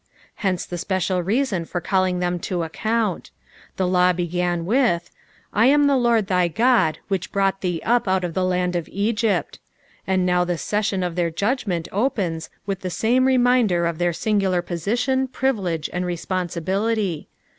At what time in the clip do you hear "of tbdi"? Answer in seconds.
13.85-14.41